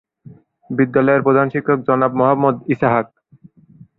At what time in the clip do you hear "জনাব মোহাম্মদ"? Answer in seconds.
1.87-2.55